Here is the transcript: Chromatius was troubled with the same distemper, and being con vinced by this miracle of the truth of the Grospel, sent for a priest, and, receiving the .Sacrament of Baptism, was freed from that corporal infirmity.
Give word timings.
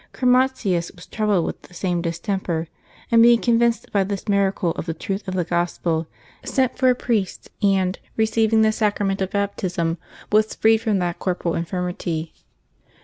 Chromatius 0.13 0.91
was 0.95 1.05
troubled 1.05 1.45
with 1.45 1.61
the 1.61 1.75
same 1.75 2.01
distemper, 2.01 2.67
and 3.11 3.21
being 3.21 3.39
con 3.39 3.59
vinced 3.59 3.91
by 3.91 4.03
this 4.03 4.27
miracle 4.27 4.71
of 4.71 4.87
the 4.87 4.95
truth 4.95 5.27
of 5.27 5.35
the 5.35 5.43
Grospel, 5.45 6.07
sent 6.43 6.75
for 6.75 6.89
a 6.89 6.95
priest, 6.95 7.51
and, 7.61 7.99
receiving 8.17 8.63
the 8.63 8.71
.Sacrament 8.71 9.21
of 9.21 9.29
Baptism, 9.29 9.99
was 10.31 10.55
freed 10.55 10.77
from 10.81 10.97
that 10.97 11.19
corporal 11.19 11.53
infirmity. 11.53 12.33